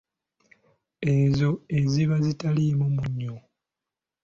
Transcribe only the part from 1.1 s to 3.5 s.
Ezo eziba zitaliimu munnyo.